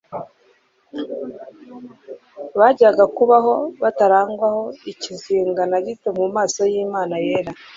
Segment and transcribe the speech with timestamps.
[2.59, 7.51] bajyaga kubaho batarangwaho ikizinga na gito mu maso yImana yera